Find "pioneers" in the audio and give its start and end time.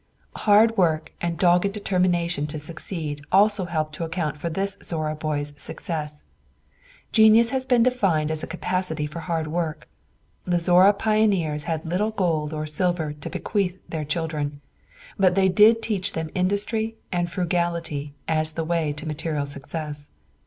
10.93-11.65